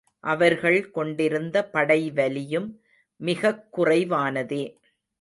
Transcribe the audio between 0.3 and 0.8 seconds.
அவர்கள்